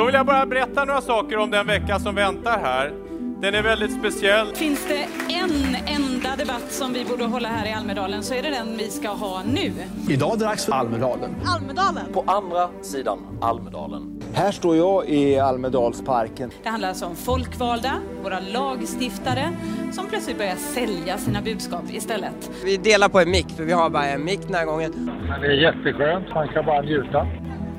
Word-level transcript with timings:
Då 0.00 0.06
vill 0.06 0.14
jag 0.14 0.26
bara 0.26 0.46
berätta 0.46 0.84
några 0.84 1.00
saker 1.00 1.38
om 1.38 1.50
den 1.50 1.66
vecka 1.66 1.98
som 1.98 2.14
väntar 2.14 2.58
här. 2.58 2.92
Den 3.40 3.54
är 3.54 3.62
väldigt 3.62 3.98
speciell. 3.98 4.54
Finns 4.54 4.86
det 4.88 5.32
en 5.34 5.76
enda 5.86 6.36
debatt 6.36 6.72
som 6.72 6.92
vi 6.92 7.04
borde 7.04 7.24
hålla 7.24 7.48
här 7.48 7.66
i 7.66 7.72
Almedalen 7.72 8.22
så 8.22 8.34
är 8.34 8.42
det 8.42 8.50
den 8.50 8.76
vi 8.76 8.90
ska 8.90 9.08
ha 9.08 9.42
nu. 9.52 9.72
Idag 10.08 10.34
är 10.34 10.38
det 10.38 10.44
dags 10.44 10.64
för 10.64 10.72
Almedalen. 10.72 11.34
Almedalen. 11.46 12.12
På 12.12 12.24
andra 12.26 12.68
sidan 12.82 13.18
Almedalen. 13.40 14.22
Här 14.34 14.52
står 14.52 14.76
jag 14.76 15.08
i 15.08 15.38
Almedalsparken. 15.38 16.50
Det 16.62 16.68
handlar 16.68 16.88
alltså 16.88 17.06
om 17.06 17.16
folkvalda, 17.16 17.92
våra 18.22 18.40
lagstiftare, 18.40 19.52
som 19.92 20.06
plötsligt 20.06 20.38
börjar 20.38 20.56
sälja 20.56 21.18
sina 21.18 21.42
budskap 21.42 21.84
istället. 21.90 22.50
Vi 22.64 22.76
delar 22.76 23.08
på 23.08 23.20
en 23.20 23.30
mick, 23.30 23.50
för 23.56 23.64
vi 23.64 23.72
har 23.72 23.90
bara 23.90 24.06
en 24.06 24.24
mick 24.24 24.40
den 24.46 24.54
här 24.54 24.64
gången. 24.64 24.92
Men 25.28 25.40
det 25.40 25.46
är 25.46 25.62
jätteskönt, 25.62 26.34
man 26.34 26.48
kan 26.48 26.66
bara 26.66 26.82
njuta. 26.82 27.26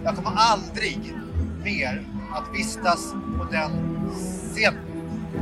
Jag 0.03 0.15
kommer 0.15 0.31
aldrig 0.35 1.15
mer 1.63 2.10
att 2.34 2.55
vistas 2.55 3.13
på 3.38 3.44
den 3.52 3.71
scenen. 4.53 4.80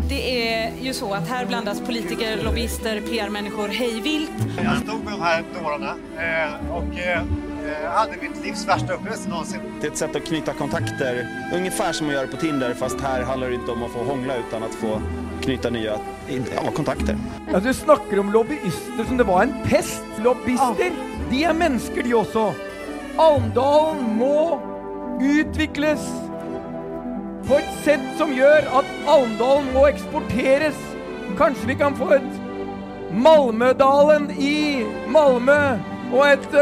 Det 0.10 0.52
är 0.54 0.72
ju 0.82 0.94
så 0.94 1.14
att 1.14 1.28
här 1.28 1.46
blandas 1.46 1.82
politiker, 1.82 2.44
lobbyister, 2.44 3.02
PR-människor 3.02 3.68
hejvilt. 3.68 4.32
Jag 4.64 4.78
stod 4.78 5.04
med 5.04 5.14
de 5.14 5.22
här 5.22 5.44
dårarna 5.62 5.96
eh, 6.18 6.72
och 6.72 7.00
eh, 7.00 7.22
hade 7.94 8.12
mitt 8.12 8.44
livs 8.44 8.68
värsta 8.68 8.94
upplevelse 8.94 9.30
någonsin. 9.30 9.60
Det 9.82 9.88
är 9.88 9.92
ett 9.92 9.98
sätt 9.98 10.16
att 10.16 10.26
knyta 10.26 10.54
kontakter, 10.54 11.28
ungefär 11.56 11.94
som 11.94 12.08
att 12.08 12.14
göra 12.14 12.28
på 12.28 12.38
Tinder 12.38 12.74
fast 12.74 13.02
här 13.02 13.24
handlar 13.24 13.48
det 13.48 13.56
inte 13.56 13.72
om 13.72 13.84
att 13.84 13.92
få 13.92 14.04
hångla 14.04 14.36
utan 14.36 14.64
att 14.64 14.76
få 14.76 15.02
knyta 15.42 15.70
nya 15.70 15.98
ja, 16.56 16.72
kontakter. 16.72 17.18
Ja, 17.52 17.60
du 17.60 17.74
snackar 17.74 18.20
om 18.20 18.32
lobbyister 18.32 19.04
som 19.08 19.18
det 19.18 19.24
var 19.24 19.44
en 19.44 19.54
pest. 19.64 20.04
Lobbyister, 20.24 20.92
de 21.30 21.44
är 21.44 21.54
människor 21.54 22.04
de 22.04 22.14
också. 22.14 22.54
Almdalen 23.18 24.16
må 24.16 24.62
utvecklas 25.22 26.29
på 27.50 27.56
ett 27.56 27.84
sätt 27.84 28.18
som 28.18 28.34
gör 28.34 28.58
att 28.58 28.86
Almdalen 29.08 29.74
må 29.74 29.88
exporteras. 29.88 30.76
Kanske 31.38 31.68
vi 31.68 31.76
kan 31.76 31.96
få 31.96 32.14
ett 32.14 32.42
Malmödalen 33.12 34.32
i 34.32 34.86
Malmö 35.08 35.80
och 36.14 36.28
ett... 36.28 36.54
Uh, 36.54 36.60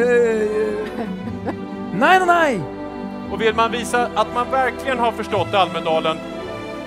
uh, 0.00 0.86
nej, 1.94 2.18
nej, 2.18 2.26
nej! 2.26 2.60
Och 3.32 3.40
vill 3.40 3.54
man 3.54 3.72
visa 3.72 4.08
att 4.14 4.34
man 4.34 4.50
verkligen 4.50 4.98
har 4.98 5.12
förstått 5.12 5.54
Almedalen, 5.54 6.16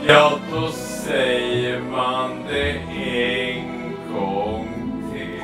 ja 0.08 0.32
då 0.52 0.72
säger 0.72 1.80
man 1.82 2.32
det 2.50 2.72
en 2.72 3.96
gång 4.14 4.68
till. 5.14 5.42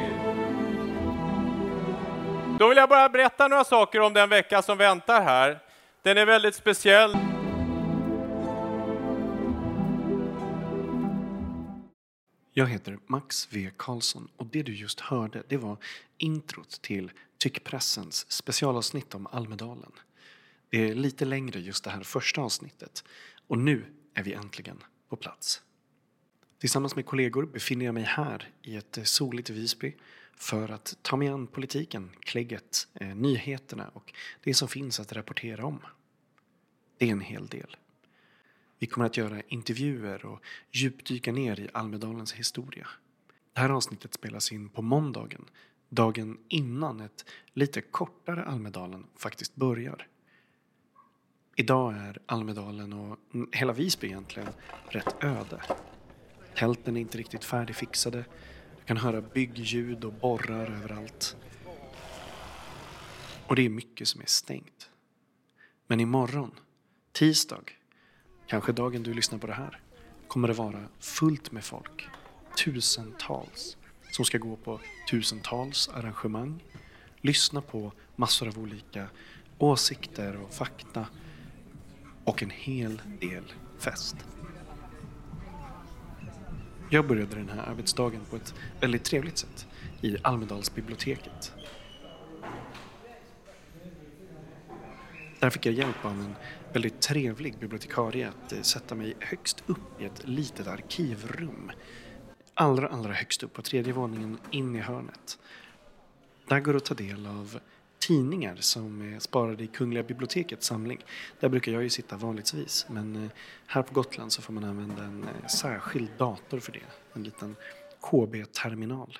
Då 2.60 2.68
vill 2.68 2.78
jag 2.78 2.90
bara 2.90 3.10
berätta 3.10 3.48
några 3.48 3.64
saker 3.64 4.02
om 4.02 4.14
den 4.14 4.30
vecka 4.30 4.62
som 4.62 4.78
väntar 4.78 5.22
här. 5.22 5.71
Den 6.04 6.18
är 6.18 6.26
väldigt 6.26 6.56
speciell. 6.56 7.18
Jag 12.54 12.68
heter 12.68 13.00
Max 13.08 13.48
V 13.52 13.72
Karlsson 13.78 14.28
och 14.38 14.46
det 14.46 14.64
du 14.64 14.76
just 14.76 15.00
hörde 15.00 15.44
det 15.48 15.58
var 15.58 15.78
introt 16.18 16.82
till 16.82 17.12
Tyckpressens 17.38 18.32
specialavsnitt 18.32 19.16
om 19.16 19.28
Almedalen. 19.28 19.92
Det 20.70 20.90
är 20.90 20.96
lite 20.96 21.26
längre 21.26 21.60
just 21.60 21.84
det 21.84 21.90
här 21.90 22.04
första 22.04 22.42
avsnittet 22.42 23.04
och 23.48 23.58
nu 23.58 23.86
är 24.14 24.24
vi 24.24 24.34
äntligen 24.34 24.84
på 25.10 25.16
plats. 25.16 25.62
Tillsammans 26.60 26.96
med 26.96 27.06
kollegor 27.06 27.46
befinner 27.46 27.86
jag 27.86 27.94
mig 27.94 28.04
här 28.04 28.50
i 28.62 28.76
ett 28.76 29.00
soligt 29.04 29.50
Visby 29.50 29.96
för 30.42 30.72
att 30.72 30.98
ta 31.02 31.18
mig 31.18 31.28
an 31.28 31.48
politiken, 31.48 32.10
klägget, 32.20 32.88
eh, 32.94 33.16
nyheterna 33.16 33.90
och 33.94 34.14
det 34.44 34.54
som 34.54 34.68
finns 34.68 35.00
att 35.00 35.14
rapportera 35.14 35.66
om. 35.66 35.80
Det 36.98 37.08
är 37.08 37.12
en 37.12 37.22
hel 37.22 37.48
del. 37.48 37.78
Vi 38.80 38.88
kommer 38.88 39.06
att 39.06 39.18
göra 39.18 39.42
intervjuer 39.42 40.26
och 40.26 40.40
djupdyka 40.72 41.32
ner 41.32 41.60
i 41.60 41.70
Almedalens 41.74 42.34
historia. 42.34 42.88
Det 43.54 43.60
här 43.60 43.70
avsnittet 43.70 44.14
spelas 44.14 44.52
in 44.52 44.70
på 44.70 44.82
måndagen, 44.82 45.46
dagen 45.90 46.38
innan 46.48 47.00
ett 47.00 47.26
lite 47.54 47.82
kortare 47.82 48.44
Almedalen 48.46 49.08
faktiskt 49.18 49.56
börjar. 49.56 50.08
Idag 51.56 51.94
är 51.94 52.20
Almedalen 52.26 52.94
och 52.94 53.20
hela 53.52 53.74
Visby 53.74 54.08
egentligen 54.08 54.50
rätt 54.90 55.24
öde. 55.24 55.62
Tälten 56.56 56.98
är 56.98 57.02
inte 57.02 57.18
riktigt 57.18 57.44
färdigfixade. 57.44 58.26
Jag 58.82 58.88
kan 58.88 58.98
höra 58.98 59.22
byggljud 59.22 60.04
och 60.04 60.14
borrar 60.14 60.66
överallt. 60.66 61.36
Och 63.48 63.56
det 63.56 63.66
är 63.66 63.70
mycket 63.70 64.08
som 64.08 64.22
är 64.22 64.26
stängt. 64.26 64.90
Men 65.88 66.00
imorgon, 66.00 66.52
tisdag, 67.12 67.64
kanske 68.48 68.72
dagen 68.72 69.04
du 69.04 69.14
lyssnar 69.14 69.40
på 69.40 69.48
det 69.48 69.54
här, 69.54 69.80
kommer 70.28 70.48
det 70.48 70.54
vara 70.54 70.86
fullt 71.00 71.52
med 71.52 71.64
folk. 71.64 72.08
Tusentals. 72.58 73.78
Som 74.12 74.26
ska 74.26 74.38
gå 74.38 74.56
på 74.56 74.80
tusentals 75.10 75.90
arrangemang, 75.90 76.64
lyssna 77.22 77.62
på 77.62 77.92
massor 78.16 78.48
av 78.48 78.60
olika 78.60 79.08
åsikter 79.58 80.36
och 80.36 80.54
fakta 80.54 81.08
och 82.24 82.44
en 82.44 82.50
hel 82.50 83.02
del 83.20 83.54
fest. 83.80 84.16
Jag 86.94 87.08
började 87.08 87.36
den 87.36 87.50
här 87.50 87.70
arbetsdagen 87.70 88.22
på 88.30 88.36
ett 88.36 88.54
väldigt 88.80 89.04
trevligt 89.04 89.38
sätt 89.38 89.68
i 90.02 90.18
Almedalsbiblioteket. 90.22 91.54
Där 95.40 95.50
fick 95.50 95.66
jag 95.66 95.74
hjälp 95.74 96.06
av 96.06 96.12
en 96.12 96.36
väldigt 96.74 97.02
trevlig 97.02 97.58
bibliotekarie 97.60 98.30
att 98.30 98.54
eh, 98.54 98.62
sätta 98.62 98.96
mig 98.96 99.16
högst 99.20 99.64
upp 99.66 100.02
i 100.02 100.06
ett 100.06 100.28
litet 100.28 100.68
arkivrum. 100.68 101.72
Allra, 102.54 102.88
allra 102.88 103.14
högst 103.14 103.44
upp 103.44 103.54
på 103.54 103.62
tredje 103.62 103.94
våningen 103.94 104.38
in 104.52 104.76
i 104.76 104.80
hörnet. 104.80 105.40
Där 106.48 106.60
går 106.60 106.74
det 106.74 106.78
att 106.78 106.86
ta 106.86 106.94
del 106.94 107.28
av 107.28 107.60
tidningar 108.02 108.56
som 108.56 109.14
är 109.14 109.20
sparade 109.20 109.64
i 109.64 109.68
Kungliga 109.68 110.04
bibliotekets 110.04 110.68
samling. 110.68 111.00
Där 111.40 111.50
brukar 111.50 111.72
jag 111.72 111.84
ju 111.84 111.90
sitta 111.90 112.18
vanligtvis 112.18 112.86
men 112.90 113.16
eh, 113.16 113.30
här 113.66 113.82
på 113.82 113.94
Gotland 113.94 114.32
så 114.32 114.42
får 114.42 114.54
man 114.54 114.64
använda 114.64 115.04
en 115.04 115.24
eh, 115.24 115.48
särskild 115.48 116.10
dator 116.18 116.60
för 116.60 116.72
det. 116.72 116.84
En 117.14 117.24
liten 117.24 117.56
KB-terminal. 118.02 119.18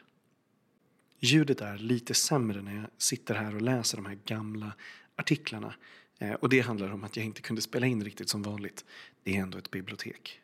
Ljudet 1.20 1.62
är 1.62 1.78
lite 1.78 2.14
sämre 2.14 2.62
när 2.62 2.76
jag 2.76 2.86
sitter 2.98 3.36
här 3.36 3.56
och 3.56 3.62
läser 3.62 3.98
de 3.98 4.06
här 4.06 4.18
gamla 4.26 4.74
artiklarna. 5.16 5.74
Eh, 6.20 6.34
och 6.34 6.50
det 6.50 6.60
handlar 6.60 6.92
om 6.92 7.04
att 7.04 7.18
jag 7.18 7.26
inte 7.26 7.42
kunde 7.42 7.62
spela 7.62 7.86
in 7.86 8.04
riktigt 8.04 8.30
som 8.30 8.42
vanligt. 8.42 8.86
Det 9.24 9.38
är 9.38 9.42
ändå 9.42 9.58
ett 9.58 9.72
bibliotek. 9.72 10.42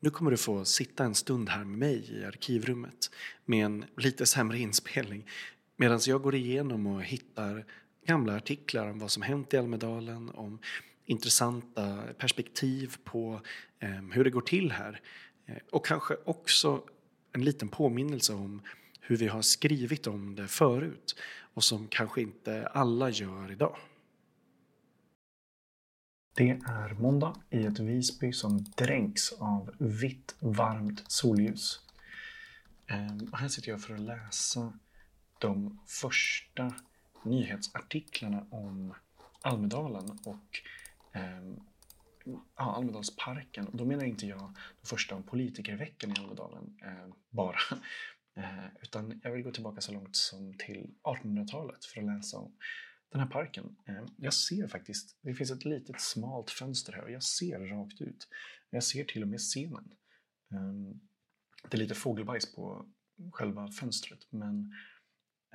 Nu 0.00 0.10
kommer 0.10 0.30
du 0.30 0.36
få 0.36 0.64
sitta 0.64 1.04
en 1.04 1.14
stund 1.14 1.48
här 1.48 1.64
med 1.64 1.78
mig 1.78 2.20
i 2.20 2.24
arkivrummet 2.24 3.10
med 3.44 3.64
en 3.64 3.84
lite 3.96 4.26
sämre 4.26 4.58
inspelning 4.58 5.26
medan 5.76 6.00
jag 6.06 6.22
går 6.22 6.34
igenom 6.34 6.86
och 6.86 7.02
hittar 7.02 7.64
gamla 8.06 8.36
artiklar 8.36 8.90
om 8.90 8.98
vad 8.98 9.10
som 9.10 9.22
hänt 9.22 9.54
i 9.54 9.56
Almedalen, 9.56 10.30
om 10.30 10.58
intressanta 11.04 12.02
perspektiv 12.18 12.96
på 13.04 13.40
eh, 13.78 14.02
hur 14.12 14.24
det 14.24 14.30
går 14.30 14.40
till 14.40 14.72
här. 14.72 15.00
Eh, 15.46 15.56
och 15.72 15.86
kanske 15.86 16.16
också 16.24 16.82
en 17.32 17.44
liten 17.44 17.68
påminnelse 17.68 18.32
om 18.32 18.62
hur 19.00 19.16
vi 19.16 19.28
har 19.28 19.42
skrivit 19.42 20.06
om 20.06 20.34
det 20.34 20.48
förut 20.48 21.16
och 21.54 21.64
som 21.64 21.88
kanske 21.88 22.22
inte 22.22 22.66
alla 22.66 23.10
gör 23.10 23.52
idag. 23.52 23.76
Det 26.34 26.50
är 26.50 26.94
måndag 26.94 27.36
i 27.50 27.64
ett 27.64 27.78
Visby 27.78 28.32
som 28.32 28.64
dränks 28.76 29.32
av 29.32 29.74
vitt, 29.78 30.36
varmt 30.40 31.04
solljus. 31.06 31.80
Ehm, 32.86 33.28
och 33.32 33.38
här 33.38 33.48
sitter 33.48 33.70
jag 33.70 33.82
för 33.82 33.94
att 33.94 34.00
läsa 34.00 34.72
de 35.42 35.78
första 35.86 36.74
nyhetsartiklarna 37.22 38.46
om 38.50 38.94
Almedalen 39.40 40.10
och 40.24 40.60
eh, 41.12 41.42
ja, 42.56 42.76
Almedalsparken. 42.76 43.70
Då 43.72 43.84
menar 43.84 44.04
inte 44.04 44.26
jag 44.26 44.54
de 44.80 44.86
första 44.86 45.14
om 45.14 45.22
politikerveckan 45.22 46.10
i 46.10 46.14
Almedalen 46.20 46.76
eh, 46.82 47.14
bara. 47.30 47.58
Eh, 48.34 48.66
utan 48.82 49.20
jag 49.24 49.30
vill 49.30 49.42
gå 49.42 49.50
tillbaka 49.50 49.80
så 49.80 49.92
långt 49.92 50.16
som 50.16 50.54
till 50.58 50.94
1800-talet 51.02 51.84
för 51.84 52.00
att 52.00 52.06
läsa 52.06 52.38
om 52.38 52.52
den 53.10 53.20
här 53.20 53.28
parken. 53.28 53.76
Eh, 53.86 54.04
jag 54.16 54.34
ser 54.34 54.68
faktiskt, 54.68 55.16
det 55.22 55.34
finns 55.34 55.50
ett 55.50 55.64
litet 55.64 56.00
smalt 56.00 56.50
fönster 56.50 56.92
här 56.92 57.02
och 57.02 57.10
jag 57.10 57.22
ser 57.22 57.58
rakt 57.58 58.00
ut. 58.00 58.28
Jag 58.70 58.84
ser 58.84 59.04
till 59.04 59.22
och 59.22 59.28
med 59.28 59.40
scenen. 59.40 59.92
Eh, 60.52 60.96
det 61.70 61.76
är 61.76 61.78
lite 61.78 61.94
fågelbajs 61.94 62.54
på 62.54 62.86
själva 63.32 63.68
fönstret 63.68 64.26
men 64.30 64.74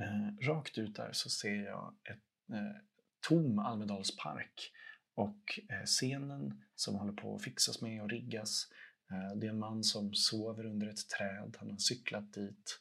Eh, 0.01 0.47
rakt 0.47 0.77
ut 0.77 0.95
där 0.95 1.13
så 1.13 1.29
ser 1.29 1.65
jag 1.65 1.95
ett 2.03 2.53
eh, 2.53 2.81
tom 3.27 3.59
Almedalspark 3.59 4.71
och 5.15 5.59
eh, 5.69 5.85
scenen 5.85 6.63
som 6.75 6.95
håller 6.95 7.13
på 7.13 7.35
att 7.35 7.43
fixas 7.43 7.81
med 7.81 8.01
och 8.03 8.09
riggas. 8.09 8.67
Eh, 9.11 9.39
det 9.39 9.47
är 9.47 9.51
en 9.51 9.59
man 9.59 9.83
som 9.83 10.13
sover 10.13 10.65
under 10.65 10.87
ett 10.87 11.09
träd, 11.17 11.57
han 11.59 11.71
har 11.71 11.77
cyklat 11.77 12.33
dit. 12.33 12.79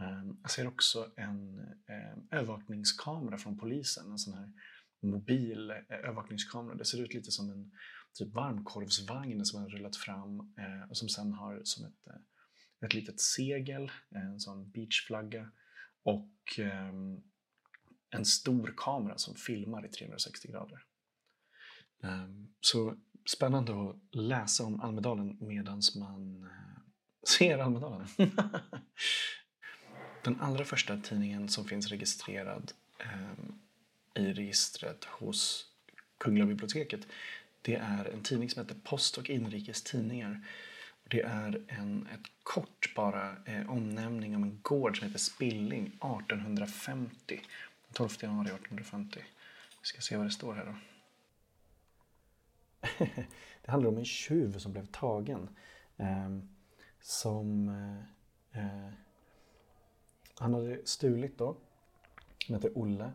Eh, 0.00 0.32
jag 0.42 0.50
ser 0.50 0.66
också 0.66 1.12
en 1.16 1.58
eh, 1.60 2.38
övervakningskamera 2.38 3.38
från 3.38 3.58
polisen, 3.58 4.10
en 4.10 4.18
sån 4.18 4.34
här 4.34 4.52
mobil 5.02 5.70
eh, 5.70 5.76
övervakningskamera. 5.98 6.74
Det 6.74 6.84
ser 6.84 7.02
ut 7.02 7.14
lite 7.14 7.30
som 7.30 7.50
en 7.50 7.72
typ 8.14 8.34
varmkorvsvagn 8.34 9.44
som 9.44 9.62
har 9.62 9.68
rullat 9.68 9.96
fram 9.96 10.40
eh, 10.40 10.90
och 10.90 10.96
som 10.96 11.08
sen 11.08 11.32
har 11.32 11.60
som 11.64 11.86
ett, 11.86 12.06
eh, 12.06 12.86
ett 12.86 12.94
litet 12.94 13.20
segel, 13.20 13.90
en 14.10 14.40
sån 14.40 14.70
beachflagga 14.70 15.50
och 16.02 16.58
ehm, 16.58 17.20
en 18.10 18.24
stor 18.24 18.74
kamera 18.76 19.18
som 19.18 19.34
filmar 19.34 19.86
i 19.86 19.88
360 19.88 20.48
grader. 20.48 20.84
Ehm, 22.02 22.48
så 22.60 22.96
spännande 23.26 23.90
att 23.90 23.96
läsa 24.10 24.64
om 24.64 24.80
Almedalen 24.80 25.36
medan 25.40 25.82
man 25.96 26.42
eh, 26.42 26.82
ser 27.38 27.58
Almedalen. 27.58 28.06
Den 30.24 30.40
allra 30.40 30.64
första 30.64 30.96
tidningen 30.96 31.48
som 31.48 31.64
finns 31.64 31.88
registrerad 31.88 32.72
ehm, 32.98 33.54
i 34.14 34.32
registret 34.32 35.04
hos 35.04 35.68
Kungliga 36.18 36.46
biblioteket 36.46 37.06
det 37.62 37.74
är 37.74 38.04
en 38.04 38.22
tidning 38.22 38.50
som 38.50 38.62
heter 38.62 38.80
Post 38.84 39.18
och 39.18 39.30
Inrikes 39.30 39.82
Tidningar. 39.82 40.46
Det 41.12 41.20
är 41.20 41.62
en 41.68 42.08
ett 42.14 42.30
kort 42.42 42.94
bara 42.96 43.36
eh, 43.44 43.70
omnämning 43.70 44.36
om 44.36 44.42
en 44.42 44.58
gård 44.62 44.98
som 44.98 45.06
heter 45.06 45.18
Spilling 45.18 45.86
1850. 45.86 47.40
12 47.92 48.08
januari 48.20 48.46
1850. 48.46 49.20
Vi 49.80 49.86
ska 49.86 50.00
se 50.00 50.16
vad 50.16 50.26
det 50.26 50.30
står 50.30 50.54
här 50.54 50.66
då. 50.66 50.74
det 53.62 53.70
handlar 53.70 53.90
om 53.90 53.98
en 53.98 54.04
tjuv 54.04 54.58
som 54.58 54.72
blev 54.72 54.86
tagen. 54.86 55.48
Ehm, 55.96 56.38
eh, 56.38 56.44
som... 57.00 57.68
Eh, 58.52 58.88
han 60.38 60.54
hade 60.54 60.80
stulit 60.84 61.38
då. 61.38 61.56
Han 62.48 62.56
heter 62.56 62.78
Olle. 62.78 63.12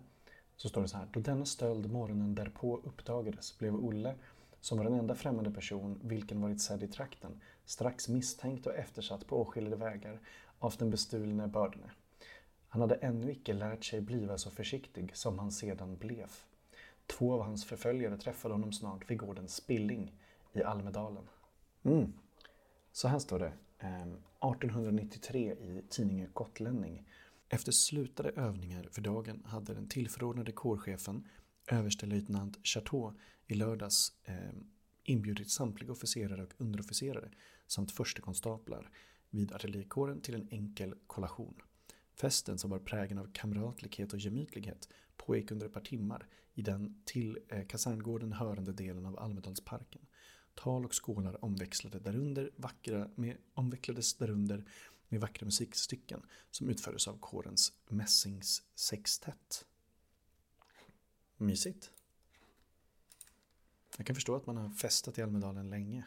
Så 0.58 0.70
står 0.70 0.82
det 0.82 0.88
så 0.88 0.98
här. 0.98 1.08
Då 1.12 1.20
denna 1.20 1.46
stöld 1.46 1.92
morgonen 1.92 2.36
därpå 2.36 2.82
uppdagades 2.84 3.58
blev 3.58 3.76
Olle, 3.76 4.16
som 4.62 4.78
var 4.78 4.86
den 4.86 5.00
enda 5.00 5.16
främmande 5.16 5.52
person 5.52 6.00
vilken 6.04 6.42
varit 6.42 6.62
sedd 6.62 6.84
i 6.84 6.88
trakten, 6.88 7.42
strax 7.68 8.10
misstänkt 8.10 8.68
och 8.68 8.76
eftersatt 8.76 9.28
på 9.28 9.42
åtskilliga 9.42 9.76
vägar 9.76 10.20
av 10.60 10.74
den 10.80 10.90
bestulne 10.90 11.48
bördene. 11.48 11.92
Han 12.68 12.82
hade 12.82 12.96
ännu 12.96 13.32
icke 13.32 13.54
lärt 13.54 13.86
sig 13.86 14.02
bliva 14.02 14.38
så 14.38 14.52
försiktig 14.52 15.16
som 15.16 15.40
han 15.40 15.52
sedan 15.52 15.98
blev. 15.98 16.32
Två 17.06 17.34
av 17.34 17.42
hans 17.42 17.66
förföljare 17.66 18.18
träffade 18.18 18.54
honom 18.54 18.74
snart 18.74 19.12
vid 19.12 19.18
gården 19.18 19.48
Spilling 19.48 20.14
i 20.54 20.64
Almedalen. 20.64 21.30
Mm. 21.84 22.14
Så 22.92 23.08
här 23.08 23.20
står 23.20 23.40
det. 23.40 23.54
Ehm, 23.80 24.18
1893 24.40 25.52
i 25.52 25.84
tidningen 25.90 26.30
Gotlänning. 26.34 27.08
Efter 27.50 27.72
slutade 27.72 28.30
övningar 28.30 28.88
för 28.92 29.02
dagen 29.02 29.44
hade 29.46 29.74
den 29.74 29.90
tillförordnade 29.90 30.52
kårchefen, 30.52 31.28
överstelöjtnant 31.68 32.58
Chateau, 32.64 33.14
i 33.48 33.54
lördags 33.54 34.14
eh, 34.26 34.36
inbjudit 35.10 35.52
samtliga 35.52 35.92
officerare 35.92 36.44
och 36.44 36.54
underofficerare 36.58 37.32
samt 37.68 37.92
förstekonstaplar 37.92 38.90
vid 39.30 39.52
artillerikåren 39.52 40.22
till 40.22 40.36
en 40.36 40.48
enkel 40.52 40.96
kollation. 41.08 41.62
Festen 42.14 42.58
som 42.58 42.70
var 42.70 42.80
prägen 42.80 43.18
av 43.18 43.32
kamratlighet 43.34 44.14
och 44.14 44.20
gemytlighet 44.20 44.90
pågick 45.18 45.52
under 45.52 45.66
ett 45.66 45.74
par 45.74 45.82
timmar 45.82 46.28
i 46.54 46.62
den 46.62 47.02
till 47.06 47.40
eh, 47.50 47.68
kaserngården 47.68 48.32
hörande 48.32 48.74
delen 48.74 49.06
av 49.06 49.20
Almedalsparken. 49.20 50.02
Tal 50.56 50.86
och 50.86 51.06
skålar 51.06 51.46
omväxlade 51.46 52.00
därunder 52.00 52.52
vackra 52.56 53.10
med, 53.16 53.38
omvecklades 53.54 54.14
därunder 54.14 54.66
med 55.10 55.22
vackra 55.22 55.46
musikstycken 55.46 56.22
som 56.52 56.70
utfördes 56.70 57.08
av 57.08 57.18
kårens 57.20 57.74
mässingssextett. 57.90 59.66
Mysigt. 61.38 61.92
Jag 63.98 64.06
kan 64.06 64.16
förstå 64.16 64.36
att 64.36 64.46
man 64.46 64.58
har 64.58 64.70
festat 64.70 65.18
i 65.18 65.22
Almedalen 65.22 65.70
länge. 65.70 66.06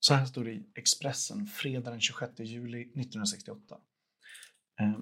Så 0.00 0.14
här 0.14 0.26
står 0.26 0.44
det 0.44 0.52
i 0.52 0.66
Expressen 0.74 1.46
fredag 1.46 1.90
den 1.90 2.00
26 2.00 2.32
juli 2.38 2.80
1968. 2.80 3.78
Eh, 4.80 4.98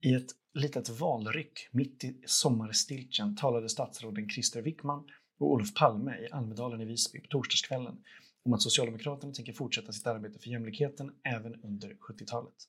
I 0.00 0.14
ett 0.14 0.30
litet 0.54 0.88
valryck 0.88 1.68
mitt 1.70 2.04
i 2.04 2.22
sommarstiltjen 2.26 3.36
talade 3.36 3.68
statsråden 3.68 4.28
Christer 4.28 4.62
Wickman 4.62 5.08
och 5.38 5.52
Olof 5.52 5.74
Palme 5.74 6.18
i 6.18 6.30
Almedalen 6.30 6.80
i 6.80 6.84
Visby 6.84 7.20
på 7.20 7.28
torsdagskvällen 7.28 8.04
om 8.42 8.52
att 8.52 8.62
Socialdemokraterna 8.62 9.32
tänker 9.32 9.52
fortsätta 9.52 9.92
sitt 9.92 10.06
arbete 10.06 10.38
för 10.38 10.50
jämlikheten 10.50 11.14
även 11.22 11.54
under 11.62 11.88
70-talet. 11.88 12.68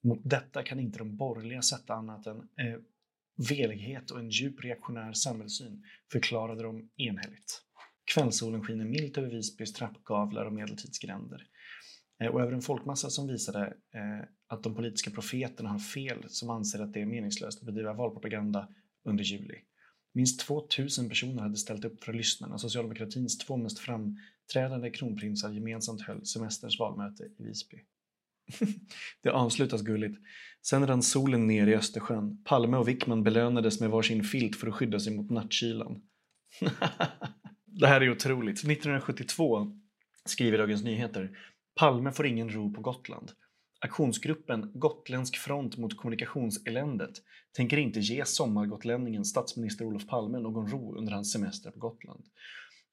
Mot 0.00 0.20
detta 0.24 0.62
kan 0.62 0.80
inte 0.80 0.98
de 0.98 1.16
borgerliga 1.16 1.62
sätta 1.62 1.94
annat 1.94 2.26
än 2.26 2.36
eh, 2.38 2.78
velighet 3.48 4.10
och 4.10 4.18
en 4.18 4.30
djup 4.30 4.64
reaktionär 4.64 5.12
samhällssyn, 5.12 5.82
förklarade 6.12 6.62
de 6.62 6.90
enhälligt. 6.96 7.62
Kvällssolen 8.14 8.64
skiner 8.64 8.84
milt 8.84 9.18
över 9.18 9.28
Visbys 9.28 9.72
trappgavlar 9.72 10.44
och 10.44 10.52
medeltidsgränder. 10.52 11.46
Eh, 12.22 12.28
och 12.28 12.40
över 12.40 12.52
en 12.52 12.62
folkmassa 12.62 13.10
som 13.10 13.26
visade 13.26 13.66
eh, 13.66 14.28
att 14.46 14.62
de 14.62 14.74
politiska 14.74 15.10
profeterna 15.10 15.68
har 15.68 15.78
fel 15.78 16.24
som 16.28 16.50
anser 16.50 16.78
att 16.78 16.92
det 16.92 17.00
är 17.00 17.06
meningslöst 17.06 17.58
att 17.58 17.66
bedriva 17.66 17.92
valpropaganda 17.92 18.68
under 19.04 19.24
juli. 19.24 19.58
Minst 20.14 20.40
2000 20.40 21.08
personer 21.08 21.42
hade 21.42 21.56
ställt 21.56 21.84
upp 21.84 22.04
för 22.04 22.12
att 22.12 22.16
lyssna 22.16 22.48
när 22.48 22.56
socialdemokratins 22.56 23.38
två 23.38 23.56
mest 23.56 23.78
framträdande 23.78 24.90
kronprinsar 24.90 25.50
gemensamt 25.50 26.02
höll 26.02 26.26
semesterns 26.26 26.78
valmöte 26.78 27.24
i 27.24 27.42
Visby. 27.42 27.76
det 29.22 29.30
avslutas 29.30 29.82
gulligt. 29.82 30.18
Sen 30.62 30.86
rann 30.86 31.02
solen 31.02 31.46
ner 31.46 31.66
i 31.66 31.74
Östersjön. 31.74 32.44
Palme 32.44 32.76
och 32.76 32.88
Wickman 32.88 33.22
belönades 33.22 33.80
med 33.80 33.90
varsin 33.90 34.24
filt 34.24 34.56
för 34.56 34.66
att 34.66 34.74
skydda 34.74 35.00
sig 35.00 35.16
mot 35.16 35.30
nattkylan. 35.30 36.02
det 37.66 37.86
här 37.86 38.00
är 38.00 38.10
otroligt. 38.10 38.58
1972 38.58 39.72
skriver 40.24 40.58
Dagens 40.58 40.84
Nyheter 40.84 41.38
Palme 41.74 42.12
får 42.12 42.26
ingen 42.26 42.50
ro 42.50 42.72
på 42.72 42.80
Gotland. 42.80 43.32
Aktionsgruppen 43.80 44.70
Gotländsk 44.74 45.36
front 45.36 45.76
mot 45.76 45.96
kommunikationseländet 45.96 47.22
tänker 47.56 47.76
inte 47.76 48.00
ge 48.00 48.24
sommargotlänningen 48.24 49.24
statsminister 49.24 49.84
Olof 49.84 50.06
Palme 50.06 50.38
någon 50.38 50.70
ro 50.70 50.96
under 50.96 51.12
hans 51.12 51.32
semester 51.32 51.70
på 51.70 51.78
Gotland. 51.78 52.24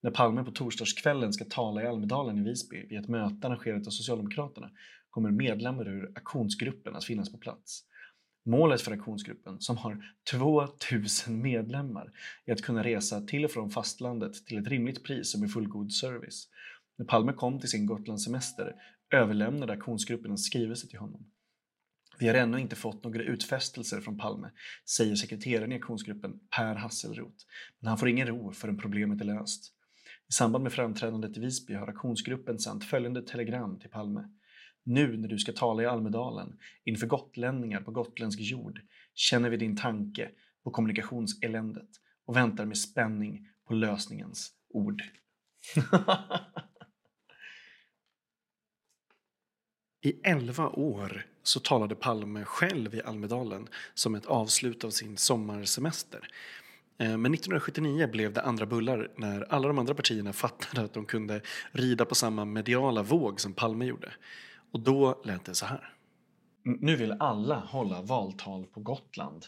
När 0.02 0.12
Palme 0.12 0.44
på 0.44 0.52
torsdagskvällen 0.52 1.34
ska 1.34 1.45
tala 1.45 1.84
i 1.84 1.88
Almedalen 1.88 2.38
i 2.38 2.44
Visby 2.44 2.88
vid 2.90 3.00
ett 3.00 3.07
möte 3.07 3.48
arrangerat 3.48 3.88
av 3.88 3.92
Socialdemokraterna 3.92 4.72
kommer 5.09 5.31
medlemmar 5.31 5.88
ur 5.88 6.11
aktionsgruppen 6.15 6.95
att 6.95 7.06
finnas 7.06 7.31
på 7.31 7.38
plats. 7.38 7.83
Målet 8.45 8.81
för 8.81 8.92
aktionsgruppen, 8.92 9.61
som 9.61 9.78
har 9.78 10.04
2000 10.31 11.42
medlemmar, 11.42 12.11
är 12.45 12.54
att 12.54 12.61
kunna 12.61 12.83
resa 12.83 13.21
till 13.21 13.45
och 13.45 13.51
från 13.51 13.69
fastlandet 13.69 14.45
till 14.45 14.57
ett 14.57 14.68
rimligt 14.68 15.04
pris 15.04 15.33
och 15.33 15.39
med 15.39 15.51
fullgod 15.51 15.94
service. 15.94 16.47
När 16.97 17.06
Palme 17.06 17.33
kom 17.33 17.59
till 17.59 17.69
sin 17.69 17.85
Gotlandssemester 17.85 18.75
överlämnade 19.13 19.73
aktionsgruppen 19.73 20.31
en 20.31 20.37
skrivelse 20.37 20.87
till 20.87 20.99
honom. 20.99 21.25
Vi 22.19 22.28
har 22.28 22.35
ännu 22.35 22.59
inte 22.59 22.75
fått 22.75 23.04
några 23.04 23.23
utfästelser 23.23 24.01
från 24.01 24.18
Palme, 24.18 24.51
säger 24.89 25.16
sekreteraren 25.16 25.71
i 25.71 25.75
aktionsgruppen 25.75 26.39
Per 26.57 26.75
Hasselroth, 26.75 27.45
men 27.80 27.89
han 27.89 27.97
får 27.97 28.09
ingen 28.09 28.28
ro 28.28 28.51
förrän 28.51 28.78
problemet 28.78 29.21
är 29.21 29.25
löst. 29.25 29.73
I 30.30 30.33
samband 30.33 30.63
med 30.63 30.73
framträdandet 30.73 31.37
i 31.37 31.39
Visby 31.39 31.73
har 31.73 31.87
aktionsgruppen 31.87 32.59
sänt 32.59 32.83
följande 32.83 33.21
telegram 33.21 33.80
till 33.80 33.89
Palme. 33.89 34.30
Nu 34.83 35.18
när 35.18 35.28
du 35.28 35.38
ska 35.38 35.52
tala 35.52 35.83
i 35.83 35.86
Almedalen 35.86 36.57
inför 36.86 37.07
gotlänningar 37.07 37.81
på 37.81 37.92
gotländsk 37.92 38.40
jord 38.40 38.81
känner 39.14 39.50
vi 39.50 39.57
din 39.57 39.76
tanke 39.76 40.30
på 40.64 40.71
kommunikationseländet 40.71 41.90
och 42.26 42.36
väntar 42.36 42.66
med 42.66 42.78
spänning 42.78 43.48
på 43.68 43.74
lösningens 43.74 44.52
ord. 44.69 45.02
I 50.02 50.19
elva 50.24 50.69
år 50.69 51.26
så 51.44 51.59
talade 51.59 51.95
Palme 51.95 52.45
själv 52.45 52.95
i 52.95 53.02
Almedalen 53.02 53.68
som 53.94 54.16
ett 54.16 54.26
avslut 54.26 54.83
av 54.83 54.90
sin 54.90 55.18
sommarsemester. 55.18 56.28
Eh, 56.98 57.18
men 57.18 57.33
1979 57.33 58.07
blev 58.12 58.33
det 58.33 58.42
andra 58.42 58.66
bullar 58.66 59.12
när 59.16 59.54
alla 59.54 59.68
de 59.68 59.80
andra 59.80 59.94
partierna 59.94 60.33
fattade 60.33 60.81
att 60.86 60.94
de 60.94 61.06
kunde 61.06 61.42
rida 61.71 62.06
på 62.06 62.16
samma 62.16 62.45
mediala 62.45 63.04
våg 63.04 63.42
som 63.42 63.54
Palme 63.54 63.86
gjorde. 63.86 64.12
Och 64.71 64.80
då 64.80 65.21
lät 65.26 65.45
det 65.45 65.56
så 65.56 65.66
här. 65.66 65.94
Nu 66.64 66.95
vill 66.95 67.11
alla 67.11 67.59
hålla 67.59 68.02
valtal 68.02 68.66
på 68.66 68.80
Gotland. 68.80 69.45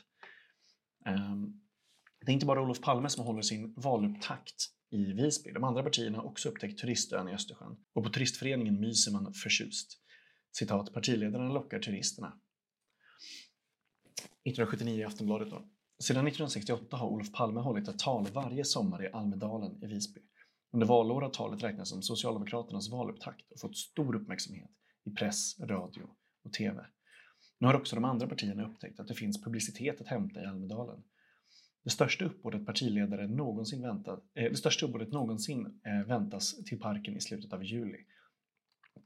Ehm, 1.06 1.62
det 2.26 2.32
är 2.32 2.34
inte 2.34 2.46
bara 2.46 2.62
Olof 2.62 2.82
Palme 2.82 3.10
som 3.10 3.26
håller 3.26 3.42
sin 3.42 3.74
valupptakt 3.78 4.66
i 4.90 5.14
Visby. 5.14 5.52
De 5.52 5.64
andra 5.64 5.84
partierna 5.84 6.18
har 6.18 6.26
också 6.26 6.50
upptäckt 6.50 6.80
turistön 6.80 7.30
i 7.30 7.34
Östersjön. 7.34 7.78
Och 7.94 8.04
på 8.04 8.10
turistföreningen 8.10 8.80
myser 8.80 9.12
man 9.12 9.34
förtjust. 9.34 9.98
Citat, 10.52 10.94
partiledarna 10.94 11.54
lockar 11.54 11.80
turisterna. 11.80 12.28
1979 14.44 15.00
i 15.00 15.04
Aftonbladet 15.04 15.50
då. 15.50 15.56
Sedan 16.04 16.28
1968 16.28 16.98
har 16.98 17.08
Olof 17.08 17.32
Palme 17.32 17.60
hållit 17.60 17.88
ett 17.88 18.00
tal 18.00 18.28
varje 18.28 18.66
sommar 18.66 19.06
i 19.06 19.12
Almedalen 19.12 19.84
i 19.84 19.88
Visby. 19.88 20.22
Under 20.74 20.88
valår 20.88 21.22
har 21.22 21.30
talet 21.30 21.64
räknats 21.64 21.90
som 21.90 22.02
Socialdemokraternas 22.02 22.90
valupptakt 22.90 23.52
och 23.52 23.60
fått 23.60 23.78
stor 23.78 24.16
uppmärksamhet 24.16 24.72
i 25.12 25.16
press, 25.16 25.60
radio 25.60 26.10
och 26.44 26.54
TV. 26.54 26.86
Nu 27.60 27.68
har 27.68 27.74
också 27.74 27.96
de 27.96 28.06
andra 28.06 28.28
partierna 28.28 28.66
upptäckt 28.66 29.00
att 29.00 29.08
det 29.08 29.14
finns 29.14 29.44
publicitet 29.44 30.02
att 30.02 30.08
hämta 30.08 30.44
i 30.44 30.46
Almedalen. 30.46 31.04
Det 31.84 31.90
största 31.90 32.26
uppbådet 32.26 32.66
partiledare 32.66 33.28
någonsin 33.28 33.82
väntat, 33.82 34.24
eh, 34.34 34.50
det 34.50 34.56
största 34.56 34.86
uppbådet 34.86 35.12
någonsin 35.12 35.82
eh, 35.86 36.08
väntas 36.08 36.64
till 36.66 36.80
parken 36.80 37.18
i 37.18 37.22
slutet 37.22 37.54
av 37.54 37.64
juli. 37.64 37.98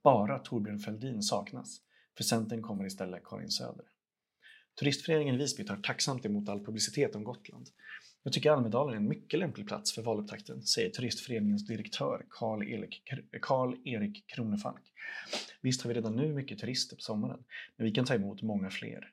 Bara 0.03 0.39
Torbjörn 0.39 0.79
Fälldin 0.79 1.21
saknas. 1.21 1.81
För 2.17 2.23
Centern 2.23 2.61
kommer 2.61 2.85
istället 2.85 3.23
Karin 3.23 3.51
Söder. 3.51 3.85
Turistföreningen 4.79 5.37
Visby 5.37 5.65
tar 5.65 5.77
tacksamt 5.77 6.25
emot 6.25 6.49
all 6.49 6.65
publicitet 6.65 7.15
om 7.15 7.23
Gotland. 7.23 7.69
Jag 8.25 8.33
tycker 8.33 8.51
Almedalen 8.51 8.93
är 8.93 8.97
en 8.97 9.07
mycket 9.07 9.39
lämplig 9.39 9.67
plats 9.67 9.95
för 9.95 10.01
valupptakten, 10.01 10.61
säger 10.61 10.89
Turistföreningens 10.89 11.67
direktör 11.67 12.25
Karl-Erik 12.29 13.03
Karl 13.41 13.75
Kronefalk. 14.27 14.81
Visst 15.61 15.81
har 15.81 15.87
vi 15.87 15.93
redan 15.93 16.15
nu 16.15 16.33
mycket 16.33 16.59
turister 16.59 16.95
på 16.95 17.01
sommaren, 17.01 17.43
men 17.77 17.85
vi 17.85 17.91
kan 17.91 18.05
ta 18.05 18.13
emot 18.13 18.41
många 18.41 18.69
fler. 18.69 19.11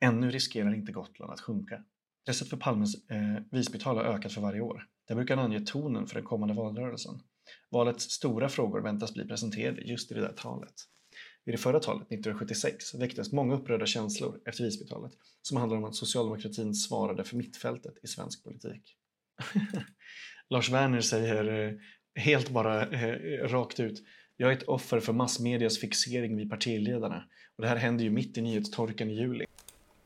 Ännu 0.00 0.30
riskerar 0.30 0.74
inte 0.74 0.92
Gotland 0.92 1.32
att 1.32 1.40
sjunka. 1.40 1.84
Intresset 2.22 2.50
för 2.50 2.56
Palmes 2.56 3.10
eh, 3.10 3.42
Visbytal 3.50 3.96
har 3.96 4.04
ökat 4.04 4.32
för 4.32 4.40
varje 4.40 4.60
år. 4.60 4.86
Det 5.08 5.14
brukar 5.14 5.36
han 5.36 5.44
ange 5.44 5.60
tonen 5.60 6.06
för 6.06 6.14
den 6.14 6.24
kommande 6.24 6.54
valrörelsen. 6.54 7.20
Valets 7.70 8.04
stora 8.10 8.48
frågor 8.48 8.80
väntas 8.80 9.14
bli 9.14 9.28
presenterade 9.28 9.82
just 9.82 10.12
i 10.12 10.14
det 10.14 10.20
där 10.20 10.34
talet. 10.36 10.74
Vid 11.46 11.54
det 11.54 11.58
förra 11.58 11.80
talet, 11.80 12.02
1976, 12.02 12.94
väcktes 12.94 13.32
många 13.32 13.54
upprörda 13.54 13.86
känslor 13.86 14.40
efter 14.46 14.64
Visbytalet 14.64 15.12
som 15.42 15.56
handlar 15.56 15.76
om 15.76 15.84
att 15.84 15.94
socialdemokratin 15.94 16.74
svarade 16.74 17.24
för 17.24 17.36
mittfältet 17.36 17.94
i 18.02 18.06
svensk 18.06 18.44
politik. 18.44 18.96
Lars 20.50 20.70
Werner 20.70 21.00
säger 21.00 21.68
eh, 21.68 21.74
helt 22.22 22.50
bara 22.50 22.86
eh, 22.86 23.48
rakt 23.48 23.80
ut 23.80 24.02
jag 24.36 24.52
är 24.52 24.56
ett 24.56 24.62
offer 24.62 25.00
för 25.00 25.12
massmedias 25.12 25.78
fixering 25.78 26.36
vid 26.36 26.50
partiledarna 26.50 27.24
och 27.56 27.62
det 27.62 27.68
här 27.68 27.76
händer 27.76 28.04
ju 28.04 28.10
mitt 28.10 28.38
i 28.38 28.42
nyhetstorkan 28.42 29.10
i 29.10 29.14
juli. 29.14 29.44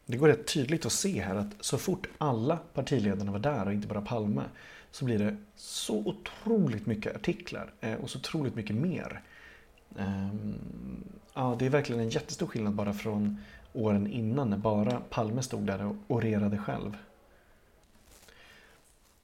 Det 0.07 0.17
går 0.17 0.29
rätt 0.29 0.47
tydligt 0.47 0.87
att 0.87 0.93
se 0.93 1.21
här 1.21 1.35
att 1.35 1.65
så 1.65 1.79
fort 1.79 2.09
alla 2.19 2.57
partiledarna 2.57 3.33
var 3.33 3.39
där 3.39 3.67
och 3.67 3.73
inte 3.73 3.89
bara 3.89 4.01
Palme 4.01 4.43
så 4.91 5.05
blir 5.05 5.19
det 5.19 5.37
så 5.57 5.99
otroligt 5.99 6.87
mycket 6.87 7.17
artiklar 7.17 7.73
eh, 7.81 7.95
och 7.95 8.11
så 8.11 8.19
otroligt 8.19 8.55
mycket 8.55 8.77
mer. 8.77 9.23
Ehm, 9.99 10.55
ja, 11.35 11.57
det 11.59 11.67
är 11.67 11.71
verkligen 11.71 12.01
en 12.01 12.11
jättestor 12.11 12.47
skillnad 12.47 12.75
bara 12.75 12.93
från 12.93 13.37
åren 13.73 14.07
innan 14.07 14.51
när 14.51 14.57
bara 14.57 15.01
Palme 15.01 15.43
stod 15.43 15.67
där 15.67 15.87
och 15.87 15.97
orerade 16.09 16.59
själv. 16.59 16.97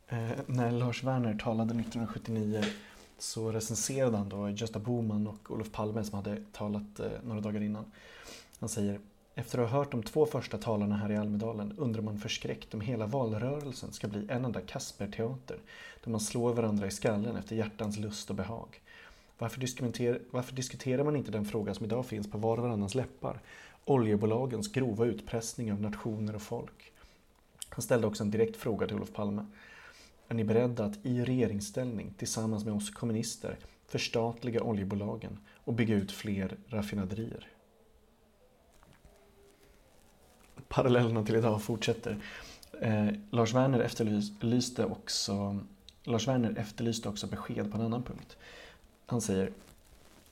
Ehm, 0.08 0.30
när 0.46 0.70
Lars 0.70 1.04
Werner 1.04 1.34
talade 1.34 1.74
1979 1.74 2.64
så 3.18 3.52
recenserade 3.52 4.16
han 4.16 4.28
då 4.28 4.50
Gösta 4.50 4.78
Bohman 4.78 5.26
och 5.26 5.50
Olof 5.50 5.72
Palme 5.72 6.04
som 6.04 6.14
hade 6.14 6.42
talat 6.52 7.00
eh, 7.00 7.10
några 7.24 7.40
dagar 7.40 7.60
innan. 7.60 7.84
Han 8.60 8.68
säger 8.68 9.00
efter 9.38 9.58
att 9.58 9.70
ha 9.70 9.78
hört 9.78 9.90
de 9.90 10.02
två 10.02 10.26
första 10.26 10.58
talarna 10.58 10.96
här 10.96 11.12
i 11.12 11.16
Almedalen 11.16 11.74
undrar 11.78 12.02
man 12.02 12.18
förskräckt 12.18 12.74
om 12.74 12.80
hela 12.80 13.06
valrörelsen 13.06 13.92
ska 13.92 14.08
bli 14.08 14.26
en 14.28 14.44
enda 14.44 14.60
Kasperteater 14.60 15.58
där 16.04 16.10
man 16.10 16.20
slår 16.20 16.52
varandra 16.52 16.86
i 16.86 16.90
skallen 16.90 17.36
efter 17.36 17.56
hjärtans 17.56 17.96
lust 17.96 18.30
och 18.30 18.36
behag. 18.36 18.80
Varför 19.38 19.60
diskuterar, 19.60 20.20
varför 20.30 20.54
diskuterar 20.54 21.04
man 21.04 21.16
inte 21.16 21.30
den 21.30 21.44
fråga 21.44 21.74
som 21.74 21.86
idag 21.86 22.06
finns 22.06 22.30
på 22.30 22.38
var 22.38 22.56
och 22.56 22.62
varannans 22.62 22.94
läppar? 22.94 23.40
Oljebolagens 23.84 24.72
grova 24.72 25.04
utpressning 25.04 25.72
av 25.72 25.80
nationer 25.80 26.34
och 26.34 26.42
folk. 26.42 26.92
Han 27.68 27.82
ställde 27.82 28.06
också 28.06 28.22
en 28.22 28.30
direkt 28.30 28.56
fråga 28.56 28.86
till 28.86 28.96
Olof 28.96 29.12
Palme. 29.12 29.46
Är 30.28 30.34
ni 30.34 30.44
beredda 30.44 30.84
att 30.84 31.06
i 31.06 31.24
regeringsställning 31.24 32.14
tillsammans 32.18 32.64
med 32.64 32.74
oss 32.74 32.90
kommunister 32.90 33.58
förstatliga 33.86 34.62
oljebolagen 34.62 35.38
och 35.64 35.74
bygga 35.74 35.94
ut 35.94 36.12
fler 36.12 36.56
raffinaderier? 36.68 37.48
Parallellerna 40.68 41.24
till 41.24 41.36
idag 41.36 41.62
fortsätter. 41.62 42.22
Eh, 42.80 43.08
Lars 43.30 43.54
Werner 43.54 43.80
efterlyste 43.80 44.84
också 44.84 45.60
Lars 46.06 46.28
Werner 46.28 46.54
efterlyste 46.58 47.08
också 47.08 47.26
besked 47.26 47.72
på 47.72 47.78
en 47.78 47.84
annan 47.84 48.02
punkt. 48.02 48.36
Han 49.06 49.20
säger 49.20 49.52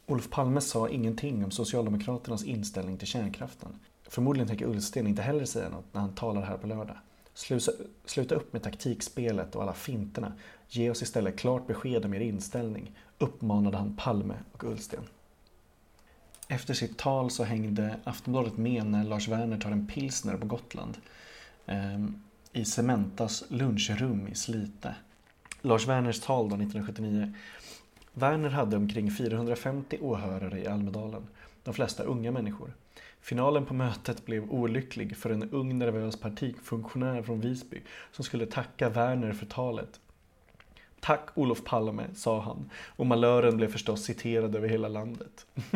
Olof 0.07 0.31
Palme 0.31 0.61
sa 0.61 0.88
ingenting 0.88 1.45
om 1.45 1.50
Socialdemokraternas 1.50 2.45
inställning 2.45 2.99
till 2.99 3.09
kärnkraften. 3.09 3.81
Förmodligen 4.02 4.49
tänker 4.49 4.66
Ullsten 4.66 5.07
inte 5.07 5.23
heller 5.23 5.45
säga 5.45 5.69
något 5.69 5.95
när 5.95 6.00
han 6.00 6.14
talar 6.14 6.43
här 6.43 6.57
på 6.57 6.66
lördag. 6.66 6.97
Sluta, 7.35 7.73
sluta 8.04 8.35
upp 8.35 8.52
med 8.52 8.62
taktikspelet 8.62 9.57
och 9.57 9.62
alla 9.62 9.75
finterna. 9.75 10.33
Ge 10.69 10.90
oss 10.90 11.02
istället 11.02 11.38
klart 11.38 11.66
besked 11.66 12.04
om 12.04 12.14
er 12.14 12.21
inställning, 12.21 12.93
uppmanade 13.19 13.76
han 13.76 13.97
Palme 13.97 14.35
och 14.52 14.64
Ullsten. 14.64 15.02
Efter 16.49 16.75
sitt 16.75 16.99
tal 16.99 17.31
så 17.31 17.45
hängde 17.45 17.97
Aftonbladet 18.04 18.57
med 18.57 18.87
när 18.87 19.04
Lars 19.04 19.28
Werner 19.28 19.59
tar 19.59 19.71
en 19.71 19.87
pilsner 19.87 20.37
på 20.37 20.47
Gotland 20.47 20.97
eh, 21.66 22.04
i 22.52 22.64
Cementas 22.64 23.45
lunchrum 23.49 24.28
i 24.28 24.35
Slite. 24.35 24.95
Lars 25.61 25.87
Werners 25.87 26.21
tal 26.21 26.49
då 26.49 26.57
1979 26.57 27.35
Werner 28.14 28.50
hade 28.50 28.76
omkring 28.76 29.11
450 29.11 29.99
åhörare 30.00 30.61
i 30.61 30.66
Almedalen, 30.66 31.26
de 31.64 31.75
flesta 31.75 32.02
unga 32.02 32.30
människor. 32.30 32.75
Finalen 33.21 33.66
på 33.66 33.75
mötet 33.75 34.26
blev 34.26 34.50
olycklig 34.50 35.16
för 35.16 35.30
en 35.30 35.50
ung 35.50 35.78
nervös 35.78 36.21
partifunktionär 36.21 37.23
från 37.23 37.40
Visby 37.40 37.83
som 38.12 38.25
skulle 38.25 38.47
tacka 38.47 38.88
Werner 38.88 39.33
för 39.33 39.47
talet. 39.47 40.00
Tack 41.00 41.28
Olof 41.35 41.64
Palme, 41.64 42.06
sa 42.14 42.40
han 42.40 42.71
och 42.97 43.06
malören 43.06 43.56
blev 43.56 43.68
förstås 43.68 44.04
citerad 44.04 44.56
över 44.56 44.68
hela 44.68 44.88
landet. 44.88 45.47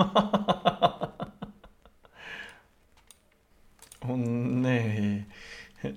Åh 4.01 4.13
oh, 4.13 4.17
nej. 4.17 5.25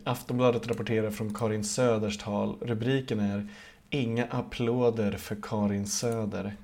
Aftonbladet 0.04 0.68
rapporterar 0.68 1.12
från 1.12 1.34
Karin 1.34 1.64
Söders 1.64 2.18
tal. 2.18 2.58
Rubriken 2.62 3.20
är 3.20 3.48
Inga 3.94 4.26
applåder 4.26 5.12
för 5.12 5.38
Karin 5.42 5.88
Söder. 5.88 6.56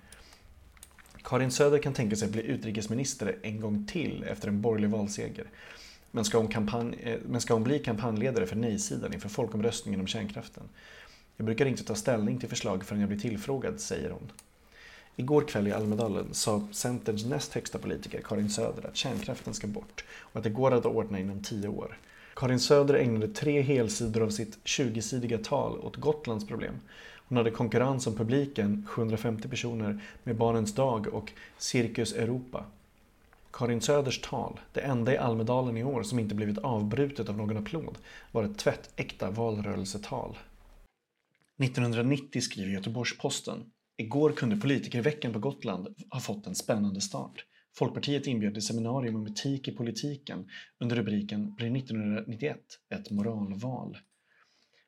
Karin 1.24 1.52
Söder 1.52 1.80
kan 1.80 1.94
tänka 1.94 2.16
sig 2.16 2.26
att 2.26 2.32
bli 2.32 2.42
utrikesminister 2.42 3.36
en 3.42 3.62
gång 3.62 3.88
till 3.88 4.24
efter 4.24 4.48
en 4.48 4.62
borgerlig 4.62 4.90
valseger. 4.90 5.46
Men 6.12 6.26
ska 6.26 6.38
hon, 6.38 6.48
kampanj, 6.48 6.96
eh, 7.04 7.20
men 7.26 7.42
ska 7.42 7.54
hon 7.54 7.64
bli 7.64 7.80
kampanjledare 7.80 8.46
för 8.46 8.56
nej-sidan 8.56 9.14
inför 9.14 9.30
folkomröstningen 9.30 10.00
om 10.00 10.08
kärnkraften? 10.08 10.64
Jag 11.38 11.46
brukar 11.46 11.66
inte 11.66 11.84
ta 11.84 11.96
ställning 11.96 12.40
till 12.40 12.50
förslag 12.50 12.86
förrän 12.86 13.02
jag 13.02 13.10
blir 13.10 13.20
tillfrågad, 13.20 13.80
säger 13.80 14.10
hon. 14.10 14.32
Igår 15.16 15.42
kväll 15.42 15.68
i 15.68 15.72
Almedalen 15.72 16.34
sa 16.34 16.68
Centerns 16.72 17.26
näst 17.26 17.54
högsta 17.54 17.80
politiker 17.80 18.22
Karin 18.24 18.50
Söder 18.50 18.88
att 18.88 18.96
kärnkraften 18.96 19.54
ska 19.54 19.68
bort 19.68 20.06
och 20.10 20.38
att 20.38 20.44
det 20.44 20.50
går 20.50 20.72
att 20.72 20.86
ordna 20.86 21.20
inom 21.20 21.44
tio 21.44 21.68
år. 21.68 21.98
Karin 22.36 22.60
Söder 22.60 22.94
ägnade 22.94 23.28
tre 23.28 23.62
helsidor 23.62 24.24
av 24.24 24.30
sitt 24.30 24.58
20-sidiga 24.64 25.38
tal 25.38 25.80
åt 25.80 25.96
Gotlands 25.96 26.48
problem. 26.48 26.74
Hon 27.28 27.38
hade 27.38 27.52
konkurrens 27.52 28.08
om 28.08 28.16
publiken, 28.16 28.86
750 28.88 29.50
personer, 29.50 30.04
med 30.24 30.38
Barnens 30.38 30.76
dag 30.76 31.08
och 31.08 31.32
Cirkus 31.58 32.14
Europa. 32.14 32.66
Karin 33.52 33.82
Söders 33.82 34.22
tal, 34.22 34.60
det 34.74 34.82
enda 34.82 35.14
i 35.14 35.18
Almedalen 35.18 35.78
i 35.78 35.84
år 35.84 36.04
som 36.04 36.20
inte 36.20 36.36
blivit 36.36 36.58
avbrutet 36.58 37.30
av 37.30 37.38
någon 37.38 37.58
applåd, 37.58 37.98
var 38.32 38.44
ett 38.44 38.58
tvättäkta 38.58 39.32
valrörelsetal. 39.32 40.38
1990 41.64 42.42
skriver 42.42 42.72
Göteborgs-Posten. 42.72 43.72
Igår 43.98 44.32
kunde 44.32 44.58
politikerveckan 44.58 45.34
på 45.34 45.40
Gotland 45.40 45.88
ha 46.10 46.20
fått 46.20 46.48
en 46.48 46.56
spännande 46.56 47.02
start. 47.02 47.46
Folkpartiet 47.76 48.28
inbjöd 48.28 48.54
till 48.54 48.66
seminarium 48.66 49.16
om 49.16 49.28
etik 49.28 49.68
i 49.68 49.72
politiken 49.72 50.50
under 50.80 50.96
rubriken 50.96 51.56
Blir 51.56 51.78
1991 51.78 52.60
ett 52.90 53.12
moralval? 53.12 53.98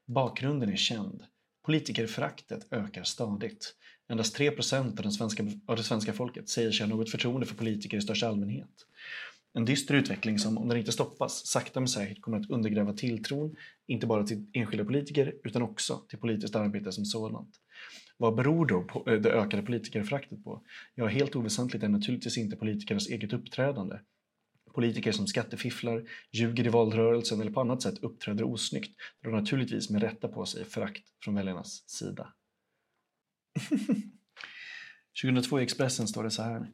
Bakgrunden 0.06 0.70
är 0.70 0.76
känd. 0.76 1.24
Politikerföraktet 1.66 2.68
ökar 2.72 3.04
stadigt. 3.04 3.76
Endast 4.10 4.36
3 4.36 4.50
av, 4.50 4.96
den 4.96 5.12
svenska, 5.12 5.44
av 5.66 5.76
det 5.76 5.84
svenska 5.84 6.14
folket 6.14 6.50
säger 6.50 6.72
sig 6.72 6.88
ha 6.88 6.96
något 6.96 7.12
förtroende 7.12 7.46
för 7.46 7.56
politiker 7.56 7.98
i 7.98 8.02
största 8.02 8.28
allmänhet. 8.28 8.86
En 9.54 9.66
dyster 9.66 9.96
utveckling 9.96 10.40
som, 10.40 10.58
om 10.58 10.68
den 10.68 10.78
inte 10.78 10.92
stoppas, 10.92 11.48
sakta 11.48 11.80
men 11.80 11.88
säkert 11.88 12.22
kommer 12.22 12.40
att 12.40 12.50
undergräva 12.50 12.94
tilltron, 12.94 13.56
inte 13.88 14.08
bara 14.08 14.24
till 14.24 14.46
enskilda 14.54 14.86
politiker, 14.86 15.36
utan 15.44 15.62
också 15.62 15.98
till 16.10 16.20
politiskt 16.20 16.56
arbete 16.56 16.92
som 16.92 17.06
sådant. 17.06 17.50
Vad 18.18 18.36
beror 18.36 18.66
då 18.66 18.84
på 18.84 19.10
eh, 19.10 19.20
det 19.22 19.32
ökade 19.32 19.64
politikerföraktet 19.64 20.44
på? 20.44 20.62
Ja, 20.96 21.08
helt 21.08 21.36
oväsentligt 21.36 21.84
är 21.84 21.90
naturligtvis 21.90 22.38
inte 22.38 22.56
politikernas 22.56 23.08
eget 23.08 23.34
uppträdande. 23.34 23.96
Politiker 24.74 25.12
som 25.12 25.28
skattefifflar, 25.28 26.04
ljuger 26.32 26.66
i 26.66 26.70
valrörelsen 26.70 27.42
eller 27.42 27.52
på 27.52 27.62
annat 27.62 27.82
sätt 27.82 28.00
uppträder 28.04 28.44
osnyggt 28.44 29.02
drar 29.24 29.32
naturligtvis 29.32 29.90
med 29.90 30.02
rätta 30.02 30.28
på 30.28 30.46
sig 30.46 30.66
förakt 30.66 31.04
från 31.24 31.36
väljarnas 31.36 31.90
sida. 31.90 32.34
2002 35.24 35.60
i 35.60 35.64
Expressen 35.64 36.08
står 36.08 36.24
det 36.24 36.32
så 36.32 36.44
här. 36.44 36.72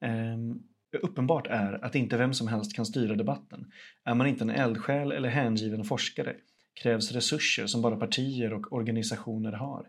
Ehm, 0.00 0.62
uppenbart 1.02 1.46
är 1.46 1.84
att 1.84 1.94
inte 1.94 2.16
vem 2.16 2.34
som 2.34 2.48
helst 2.48 2.76
kan 2.76 2.86
styra 2.86 3.14
debatten. 3.14 3.72
Är 4.04 4.14
man 4.14 4.26
inte 4.26 4.44
en 4.44 4.50
eldsjäl 4.50 5.12
eller 5.12 5.28
hängiven 5.28 5.84
forskare 5.84 6.36
krävs 6.74 7.12
resurser 7.12 7.66
som 7.66 7.82
bara 7.82 7.96
partier 7.96 8.52
och 8.52 8.72
organisationer 8.72 9.52
har. 9.52 9.88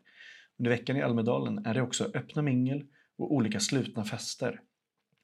Under 0.60 0.72
veckan 0.72 0.98
i 0.98 1.02
Almedalen 1.02 1.66
är 1.66 1.74
det 1.74 1.82
också 1.82 2.12
öppna 2.14 2.42
mingel 2.42 2.86
och 3.18 3.34
olika 3.34 3.60
slutna 3.60 4.06
fester. 4.06 4.62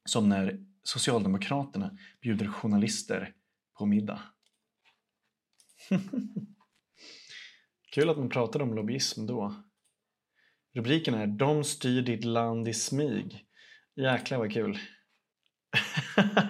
Som 0.04 0.28
när 0.28 0.58
Socialdemokraterna 0.82 1.98
bjuder 2.20 2.46
journalister 2.46 3.34
på 3.78 3.86
middag. 3.86 4.22
Kul 7.92 8.10
att 8.10 8.18
man 8.18 8.28
pratade 8.28 8.64
om 8.64 8.74
lobbyism 8.74 9.26
då. 9.26 9.54
Rubriken 10.74 11.14
är 11.14 11.26
De 11.26 11.64
styr 11.64 12.02
ditt 12.02 12.24
land 12.24 12.68
i 12.68 12.74
smyg. 12.74 13.46
Jäklar 13.96 14.38
vad 14.38 14.52
kul. 14.52 14.78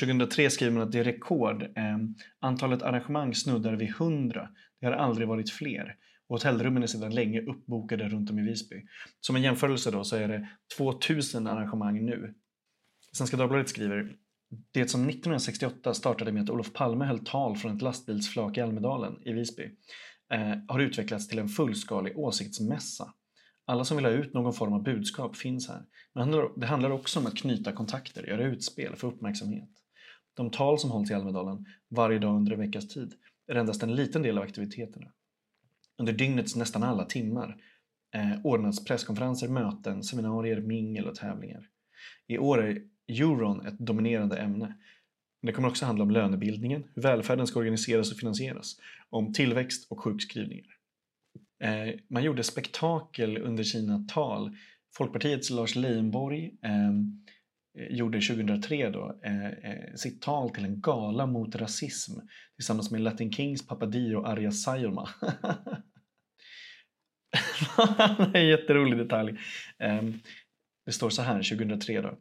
2003 0.00 0.50
skriver 0.50 0.72
man 0.72 0.82
att 0.82 0.92
det 0.92 0.98
är 0.98 1.04
rekord. 1.04 1.72
Ehm, 1.76 2.14
antalet 2.40 2.82
arrangemang 2.82 3.34
snuddar 3.34 3.72
vid 3.72 3.88
100. 3.88 4.48
Det 4.80 4.86
har 4.86 4.92
aldrig 4.92 5.28
varit 5.28 5.50
fler. 5.50 5.96
Och 6.28 6.34
hotellrummen 6.34 6.82
är 6.82 6.86
sedan 6.86 7.14
länge 7.14 7.40
uppbokade 7.40 8.08
runt 8.08 8.30
om 8.30 8.38
i 8.38 8.42
Visby. 8.42 8.86
Som 9.20 9.36
en 9.36 9.42
jämförelse 9.42 9.90
då 9.90 10.04
så 10.04 10.16
är 10.16 10.28
det 10.28 10.48
2000 10.76 11.46
arrangemang 11.46 12.04
nu. 12.06 12.34
Svenska 13.12 13.36
Dagbladet 13.36 13.68
skriver 13.68 14.16
det 14.70 14.88
som 14.88 15.00
1968 15.00 15.94
startade 15.94 16.32
med 16.32 16.42
att 16.42 16.50
Olof 16.50 16.72
Palme 16.72 17.04
höll 17.04 17.24
tal 17.24 17.56
från 17.56 17.76
ett 17.76 17.82
lastbilsflak 17.82 18.56
i 18.56 18.60
Almedalen 18.60 19.22
i 19.24 19.32
Visby 19.32 19.70
eh, 20.32 20.54
har 20.68 20.80
utvecklats 20.80 21.28
till 21.28 21.38
en 21.38 21.48
fullskalig 21.48 22.18
åsiktsmässa. 22.18 23.14
Alla 23.64 23.84
som 23.84 23.96
vill 23.96 24.06
ha 24.06 24.12
ut 24.12 24.34
någon 24.34 24.52
form 24.52 24.72
av 24.72 24.82
budskap 24.82 25.36
finns 25.36 25.68
här. 25.68 25.82
Men 26.14 26.30
det 26.56 26.66
handlar 26.66 26.90
också 26.90 27.20
om 27.20 27.26
att 27.26 27.36
knyta 27.36 27.72
kontakter, 27.72 28.26
göra 28.26 28.44
utspel, 28.44 28.96
få 28.96 29.06
uppmärksamhet. 29.06 29.70
De 30.34 30.50
tal 30.50 30.78
som 30.78 30.90
hålls 30.90 31.10
i 31.10 31.14
Almedalen 31.14 31.66
varje 31.88 32.18
dag 32.18 32.36
under 32.36 32.52
en 32.52 32.60
veckas 32.60 32.88
tid 32.88 33.14
är 33.46 33.54
endast 33.54 33.82
en 33.82 33.94
liten 33.94 34.22
del 34.22 34.38
av 34.38 34.44
aktiviteterna. 34.44 35.06
Under 35.98 36.12
dygnets 36.12 36.56
nästan 36.56 36.82
alla 36.82 37.04
timmar 37.04 37.56
eh, 38.14 38.40
ordnas 38.44 38.84
presskonferenser, 38.84 39.48
möten, 39.48 40.02
seminarier, 40.02 40.60
mingel 40.60 41.08
och 41.08 41.14
tävlingar. 41.14 41.66
I 42.26 42.38
år 42.38 42.64
är 42.64 42.82
euron 43.08 43.66
ett 43.66 43.78
dominerande 43.78 44.36
ämne. 44.36 44.74
Det 45.42 45.52
kommer 45.52 45.68
också 45.68 45.86
handla 45.86 46.04
om 46.04 46.10
lönebildningen, 46.10 46.84
hur 46.94 47.02
välfärden 47.02 47.46
ska 47.46 47.58
organiseras 47.58 48.12
och 48.12 48.18
finansieras, 48.18 48.76
om 49.10 49.32
tillväxt 49.32 49.90
och 49.90 50.00
sjukskrivningar. 50.00 50.78
Eh, 51.62 51.94
man 52.10 52.24
gjorde 52.24 52.42
spektakel 52.42 53.38
under 53.38 53.64
sina 53.64 54.04
tal. 54.08 54.56
Folkpartiets 54.96 55.50
Lars 55.50 55.76
Leijonborg 55.76 56.54
eh, 56.62 56.88
eh, 57.78 57.96
gjorde 57.96 58.20
2003 58.20 58.90
då, 58.90 59.20
eh, 59.24 59.46
eh, 59.46 59.94
sitt 59.94 60.22
tal 60.22 60.50
till 60.50 60.64
en 60.64 60.80
gala 60.80 61.26
mot 61.26 61.56
rasism 61.56 62.12
tillsammans 62.54 62.90
med 62.90 63.00
Latin 63.00 63.32
Kings 63.32 63.66
Papadio 63.66 64.16
och 64.16 64.28
Arja 64.28 64.52
Saijonmaa. 64.52 65.08
det 68.32 68.38
är 68.38 68.42
en 68.42 68.48
jätterolig 68.48 68.98
detalj. 68.98 69.38
Eh, 69.78 70.02
det 70.86 70.92
står 70.92 71.10
så 71.10 71.22
här 71.22 71.42
2003 71.42 72.00
då. 72.00 72.18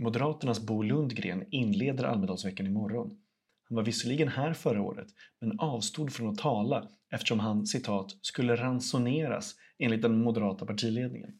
Moderaternas 0.00 0.60
Bo 0.60 0.82
Lundgren 0.82 1.44
inleder 1.50 2.04
Almedalsveckan 2.04 2.66
imorgon. 2.66 3.18
Han 3.68 3.76
var 3.76 3.82
visserligen 3.82 4.28
här 4.28 4.52
förra 4.52 4.82
året, 4.82 5.08
men 5.40 5.60
avstod 5.60 6.12
från 6.12 6.28
att 6.28 6.38
tala 6.38 6.88
eftersom 7.10 7.40
han 7.40 7.66
citat 7.66 8.16
“skulle 8.22 8.56
ransoneras” 8.56 9.54
enligt 9.78 10.02
den 10.02 10.22
moderata 10.22 10.66
partiledningen. 10.66 11.38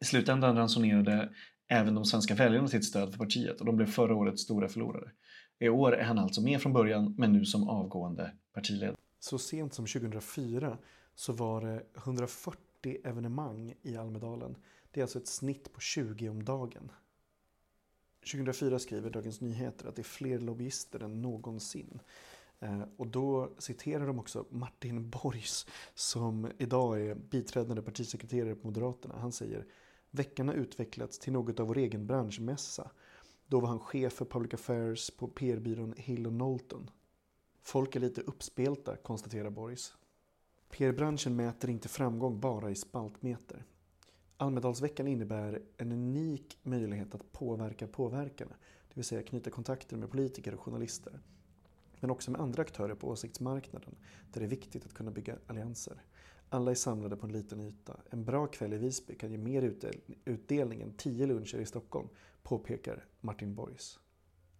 I 0.00 0.04
slutändan 0.04 0.56
ransonerade 0.56 1.30
även 1.68 1.94
de 1.94 2.04
svenska 2.04 2.34
väljarna 2.34 2.68
sitt 2.68 2.84
stöd 2.84 3.10
för 3.10 3.18
partiet 3.18 3.60
och 3.60 3.66
de 3.66 3.76
blev 3.76 3.86
förra 3.86 4.14
årets 4.14 4.42
stora 4.42 4.68
förlorare. 4.68 5.10
I 5.58 5.68
år 5.68 5.94
är 5.94 6.04
han 6.04 6.18
alltså 6.18 6.40
med 6.40 6.62
från 6.62 6.72
början, 6.72 7.14
men 7.18 7.32
nu 7.32 7.44
som 7.44 7.68
avgående 7.68 8.32
partiledare. 8.54 8.96
Så 9.20 9.38
sent 9.38 9.74
som 9.74 9.86
2004 9.86 10.78
så 11.14 11.32
var 11.32 11.60
det 11.60 11.82
140 11.96 12.96
evenemang 13.04 13.74
i 13.82 13.96
Almedalen. 13.96 14.56
Det 14.90 15.00
är 15.00 15.04
alltså 15.04 15.18
ett 15.18 15.28
snitt 15.28 15.72
på 15.72 15.80
20 15.80 16.28
om 16.28 16.44
dagen. 16.44 16.90
2004 18.32 18.78
skriver 18.78 19.10
Dagens 19.10 19.40
Nyheter 19.40 19.88
att 19.88 19.96
det 19.96 20.02
är 20.02 20.04
fler 20.04 20.38
lobbyister 20.38 21.02
än 21.02 21.22
någonsin. 21.22 22.00
Eh, 22.60 22.82
och 22.96 23.06
då 23.06 23.54
citerar 23.58 24.06
de 24.06 24.18
också 24.18 24.46
Martin 24.50 25.10
Borgs 25.10 25.66
som 25.94 26.50
idag 26.58 27.00
är 27.00 27.14
biträdande 27.14 27.82
partisekreterare 27.82 28.54
på 28.54 28.66
Moderaterna. 28.66 29.14
Han 29.18 29.32
säger 29.32 29.66
Veckan 30.10 30.48
har 30.48 30.54
utvecklats 30.54 31.18
till 31.18 31.32
något 31.32 31.60
av 31.60 31.66
vår 31.66 31.78
egen 31.78 32.06
branschmässa. 32.06 32.90
Då 33.46 33.60
var 33.60 33.68
han 33.68 33.80
chef 33.80 34.12
för 34.12 34.24
Public 34.24 34.54
Affairs 34.54 35.10
på 35.10 35.28
PR-byrån 35.28 35.94
Hill 35.96 36.24
Knowlton. 36.24 36.90
Folk 37.62 37.96
är 37.96 38.00
lite 38.00 38.20
uppspelta, 38.20 38.96
konstaterar 38.96 39.50
Borgs. 39.50 39.94
PR-branschen 40.70 41.36
mäter 41.36 41.70
inte 41.70 41.88
framgång 41.88 42.40
bara 42.40 42.70
i 42.70 42.74
spaltmeter. 42.74 43.64
Almedalsveckan 44.38 45.08
innebär 45.08 45.62
en 45.76 45.92
unik 45.92 46.58
möjlighet 46.62 47.14
att 47.14 47.32
påverka 47.32 47.86
påverkarna, 47.86 48.54
det 48.88 48.94
vill 48.94 49.04
säga 49.04 49.22
knyta 49.22 49.50
kontakter 49.50 49.96
med 49.96 50.10
politiker 50.10 50.54
och 50.54 50.60
journalister. 50.60 51.20
Men 52.00 52.10
också 52.10 52.30
med 52.30 52.40
andra 52.40 52.62
aktörer 52.62 52.94
på 52.94 53.08
åsiktsmarknaden, 53.08 53.94
där 54.32 54.40
det 54.40 54.46
är 54.46 54.50
viktigt 54.50 54.86
att 54.86 54.94
kunna 54.94 55.10
bygga 55.10 55.36
allianser. 55.46 56.02
Alla 56.48 56.70
är 56.70 56.74
samlade 56.74 57.16
på 57.16 57.26
en 57.26 57.32
liten 57.32 57.60
yta. 57.60 58.00
En 58.10 58.24
bra 58.24 58.46
kväll 58.46 58.72
i 58.72 58.78
Visby 58.78 59.14
kan 59.14 59.30
ge 59.30 59.38
mer 59.38 59.74
utdelning 60.24 60.80
än 60.80 60.92
tio 60.96 61.26
luncher 61.26 61.58
i 61.58 61.66
Stockholm, 61.66 62.08
påpekar 62.42 63.04
Martin 63.20 63.54
Borgs. 63.54 63.98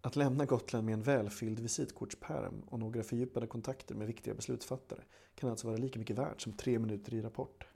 Att 0.01 0.15
lämna 0.15 0.45
Gotland 0.45 0.85
med 0.85 0.93
en 0.93 1.01
välfylld 1.01 1.59
visitkortspärm 1.59 2.61
och 2.67 2.79
några 2.79 3.03
fördjupade 3.03 3.47
kontakter 3.47 3.95
med 3.95 4.07
viktiga 4.07 4.33
beslutsfattare 4.33 5.03
kan 5.35 5.49
alltså 5.49 5.67
vara 5.67 5.77
lika 5.77 5.99
mycket 5.99 6.17
värt 6.17 6.41
som 6.41 6.53
tre 6.53 6.79
minuter 6.79 7.13
i 7.13 7.21
Rapport. 7.21 7.67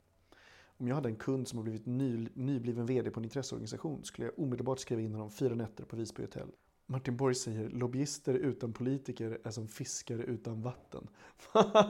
Om 0.82 0.88
jag 0.88 0.96
hade 0.96 1.10
en 1.10 1.16
kund 1.16 1.48
som 1.48 1.58
har 1.58 1.64
blivit 1.64 1.86
ny, 1.86 2.28
nybliven 2.34 2.86
VD 2.86 3.12
på 3.12 3.20
en 3.20 3.24
intresseorganisation 3.24 4.04
skulle 4.04 4.28
jag 4.28 4.40
omedelbart 4.40 4.80
skriva 4.80 5.02
in 5.02 5.14
honom 5.14 5.32
fyra 5.32 5.56
nätter 5.56 5.84
på 5.84 5.96
Visby 5.96 6.24
hotell. 6.24 6.48
Martin 6.86 7.18
Borg 7.18 7.36
säger 7.36 7.70
lobbyister 7.70 8.34
utan 8.34 8.74
politiker 8.74 9.40
är 9.44 9.52
som 9.52 9.68
fiskare 9.68 10.24
utan 10.24 10.62
vatten. 10.62 11.08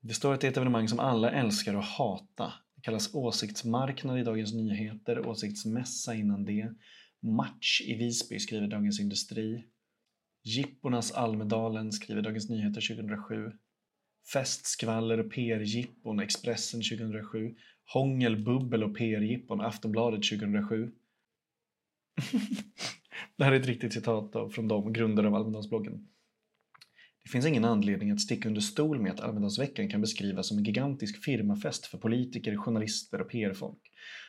det 0.00 0.14
står 0.14 0.34
att 0.34 0.40
det 0.40 0.46
är 0.46 0.50
ett 0.50 0.56
evenemang 0.56 0.88
som 0.88 1.00
alla 1.00 1.30
älskar 1.30 1.74
att 1.74 1.84
hata. 1.84 2.52
Det 2.74 2.80
kallas 2.82 3.14
åsiktsmarknad 3.14 4.18
i 4.18 4.22
Dagens 4.22 4.54
Nyheter, 4.54 5.26
åsiktsmässa 5.26 6.14
innan 6.14 6.44
det. 6.44 6.74
Match 7.20 7.80
i 7.80 7.94
Visby 7.94 8.38
skriver 8.38 8.66
Dagens 8.66 9.00
Industri. 9.00 9.64
Jippornas 10.42 11.12
Almedalen 11.12 11.92
skriver 11.92 12.22
Dagens 12.22 12.48
Nyheter 12.48 12.96
2007. 12.96 13.52
Festskvaller 14.32 15.20
och 15.20 15.32
PR-jippon 15.32 16.20
Expressen 16.20 16.80
2007. 16.82 17.54
Hångel, 17.84 18.44
bubbel 18.44 18.84
och 18.84 18.96
PR-jippon 18.96 19.60
Aftonbladet 19.60 20.22
2007. 20.22 20.92
det 23.36 23.44
här 23.44 23.52
är 23.52 23.60
ett 23.60 23.66
riktigt 23.66 23.92
citat 23.92 24.32
då, 24.32 24.50
från 24.50 24.68
de 24.68 24.92
grundare 24.92 25.26
av 25.26 25.34
Almedalsbloggen. 25.34 26.08
Det 27.24 27.30
finns 27.30 27.46
ingen 27.46 27.64
anledning 27.64 28.10
att 28.10 28.20
sticka 28.20 28.48
under 28.48 28.60
stol 28.60 29.00
med 29.00 29.12
att 29.12 29.20
Almedalsveckan 29.20 29.88
kan 29.88 30.00
beskrivas 30.00 30.48
som 30.48 30.58
en 30.58 30.64
gigantisk 30.64 31.24
firmafest 31.24 31.86
för 31.86 31.98
politiker, 31.98 32.56
journalister 32.56 33.20
och 33.20 33.30
PR-folk. 33.30 33.80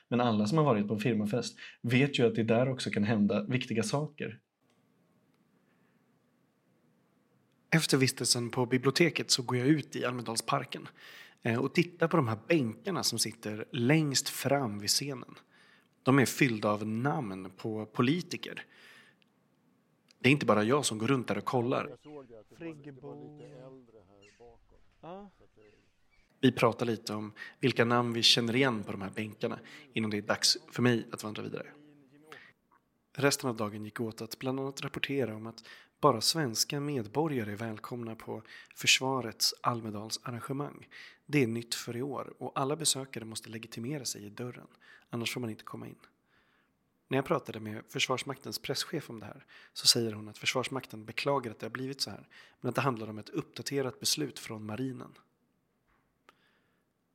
Men 0.10 0.22
alla 0.22 0.48
som 0.48 0.58
har 0.58 0.66
varit 0.66 0.88
på 0.88 0.94
en 0.94 1.00
firmafest 1.00 1.58
vet 1.82 2.20
ju 2.20 2.28
att 2.28 2.36
det 2.36 2.44
där 2.44 2.70
också 2.70 2.90
kan 2.90 3.04
hända 3.04 3.44
viktiga 3.44 3.84
saker. 3.84 4.40
Efter 7.74 7.98
vistelsen 7.98 8.50
på 8.50 8.66
biblioteket 8.66 9.32
så 9.32 9.42
går 9.42 9.58
jag 9.58 9.68
ut 9.68 9.96
i 9.96 10.06
Almedalsparken 10.06 10.88
eh, 11.42 11.60
och 11.60 11.74
tittar 11.74 12.08
på 12.08 12.18
de 12.18 12.28
här 12.28 12.40
bänkarna 12.48 13.04
som 13.04 13.20
sitter 13.20 13.66
längst 13.72 14.30
fram 14.30 14.80
vid 14.80 14.90
scenen. 14.90 15.36
De 16.04 16.20
är 16.20 16.26
fyllda 16.26 16.70
av 16.70 16.88
namn 16.88 17.52
på 17.58 17.86
politiker. 17.86 18.66
Det 20.20 20.30
är 20.30 20.32
inte 20.32 20.46
bara 20.46 20.64
jag 20.64 20.86
som 20.86 20.98
går 20.98 21.08
runt 21.08 21.28
där 21.28 21.38
och 21.38 21.46
kollar. 21.46 21.98
Vi 26.40 26.52
pratar 26.52 26.86
lite 26.86 27.14
om 27.14 27.34
vilka 27.60 27.86
namn 27.86 28.14
vi 28.14 28.24
känner 28.24 28.56
igen 28.56 28.84
på 28.84 28.92
de 28.92 29.02
här 29.02 29.10
bänkarna 29.10 29.60
innan 29.94 30.12
det 30.12 30.18
är 30.18 30.22
dags 30.22 30.58
för 30.72 30.82
mig 30.82 31.08
att 31.12 31.24
vandra 31.24 31.44
vidare. 31.44 31.68
Resten 33.18 33.50
av 33.50 33.56
dagen 33.56 33.86
gick 33.86 34.00
åt 34.00 34.22
att 34.22 34.40
bland 34.40 34.60
annat 34.60 34.82
rapportera 34.82 35.36
om 35.36 35.48
att 35.48 35.64
bara 36.02 36.22
svenska 36.22 36.80
medborgare 36.80 37.52
är 37.52 37.56
välkomna 37.56 38.16
på 38.16 38.44
Försvarets 38.76 39.54
Almedalsarrangemang. 39.62 40.88
Det 41.26 41.44
är 41.44 41.48
nytt 41.48 41.76
för 41.76 41.98
i 41.98 42.02
år 42.02 42.34
och 42.38 42.52
alla 42.56 42.76
besökare 42.76 43.26
måste 43.26 43.50
legitimera 43.50 44.06
sig 44.06 44.26
i 44.26 44.30
dörren, 44.30 44.68
annars 45.10 45.34
får 45.34 45.42
man 45.42 45.50
inte 45.50 45.64
komma 45.64 45.88
in. 45.88 46.00
När 47.08 47.18
jag 47.18 47.26
pratade 47.26 47.60
med 47.60 47.84
Försvarsmaktens 47.90 48.60
presschef 48.60 49.10
om 49.10 49.20
det 49.20 49.26
här 49.26 49.46
så 49.74 49.88
säger 49.88 50.14
hon 50.14 50.28
att 50.28 50.38
Försvarsmakten 50.38 51.06
beklagar 51.06 51.52
att 51.52 51.60
det 51.60 51.66
har 51.66 51.72
blivit 51.72 52.02
så 52.02 52.10
här, 52.10 52.28
men 52.62 52.70
att 52.70 52.76
det 52.76 52.82
handlar 52.82 53.10
om 53.10 53.18
ett 53.18 53.30
uppdaterat 53.30 54.00
beslut 54.00 54.40
från 54.40 54.66
marinen. 54.66 55.12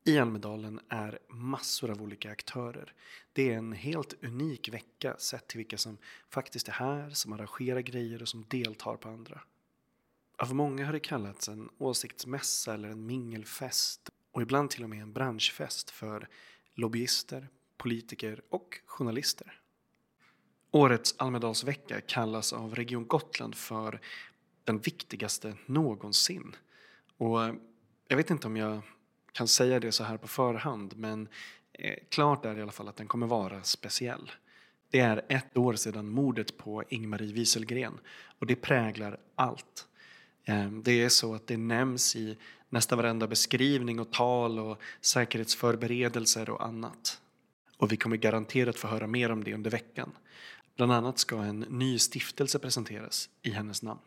I 0.08 0.18
Almedalen 0.18 0.80
är 0.88 1.18
massor 1.28 1.90
av 1.90 2.02
olika 2.02 2.30
aktörer. 2.30 2.92
Det 3.32 3.52
är 3.52 3.56
en 3.58 3.72
helt 3.72 4.24
unik 4.24 4.68
vecka 4.68 5.16
sett 5.18 5.48
till 5.48 5.58
vilka 5.58 5.78
som 5.78 5.98
faktiskt 6.30 6.68
är 6.68 6.72
här, 6.72 7.10
som 7.10 7.32
arrangerar 7.32 7.80
grejer 7.80 8.22
och 8.22 8.28
som 8.28 8.44
deltar 8.48 8.96
på 8.96 9.08
andra. 9.08 9.40
Av 10.38 10.54
många 10.54 10.86
har 10.86 10.92
det 10.92 11.00
kallats 11.00 11.48
en 11.48 11.68
åsiktsmässa 11.78 12.74
eller 12.74 12.88
en 12.88 13.06
mingelfest 13.06 14.10
och 14.32 14.42
ibland 14.42 14.70
till 14.70 14.82
och 14.82 14.90
med 14.90 15.02
en 15.02 15.12
branschfest 15.12 15.90
för 15.90 16.28
lobbyister, 16.74 17.48
politiker 17.76 18.42
och 18.48 18.80
journalister. 18.86 19.60
Årets 20.70 21.14
Almedalsvecka 21.18 22.00
kallas 22.00 22.52
av 22.52 22.74
Region 22.74 23.06
Gotland 23.06 23.54
för 23.54 24.00
den 24.64 24.78
viktigaste 24.78 25.56
någonsin. 25.66 26.56
Och 27.16 27.40
jag 28.08 28.16
vet 28.16 28.30
inte 28.30 28.46
om 28.46 28.56
jag 28.56 28.82
kan 29.36 29.48
säga 29.48 29.80
det 29.80 29.92
så 29.92 30.04
här 30.04 30.16
på 30.16 30.28
förhand, 30.28 30.94
men 30.96 31.28
eh, 31.72 31.94
klart 32.08 32.44
är 32.44 32.58
i 32.58 32.62
alla 32.62 32.72
fall 32.72 32.88
att 32.88 32.96
den 32.96 33.06
kommer 33.06 33.26
vara 33.26 33.62
speciell. 33.62 34.30
Det 34.90 35.00
är 35.00 35.24
ett 35.28 35.56
år 35.56 35.74
sedan 35.74 36.08
mordet 36.08 36.56
på 36.56 36.82
Ingmarie 36.88 37.32
Wieselgren 37.32 37.98
och 38.38 38.46
det 38.46 38.56
präglar 38.56 39.18
allt. 39.34 39.86
Ehm, 40.44 40.82
det 40.82 41.04
är 41.04 41.08
så 41.08 41.34
att 41.34 41.46
det 41.46 41.56
nämns 41.56 42.16
i 42.16 42.36
nästan 42.68 42.98
varenda 42.98 43.26
beskrivning 43.26 44.00
och 44.00 44.12
tal 44.12 44.58
och 44.58 44.80
säkerhetsförberedelser 45.00 46.50
och 46.50 46.64
annat. 46.64 47.20
Och 47.76 47.92
vi 47.92 47.96
kommer 47.96 48.16
garanterat 48.16 48.76
få 48.76 48.88
höra 48.88 49.06
mer 49.06 49.32
om 49.32 49.44
det 49.44 49.54
under 49.54 49.70
veckan. 49.70 50.12
Bland 50.76 50.92
annat 50.92 51.18
ska 51.18 51.38
en 51.38 51.60
ny 51.60 51.98
stiftelse 51.98 52.58
presenteras 52.58 53.28
i 53.42 53.50
hennes 53.50 53.82
namn. 53.82 54.00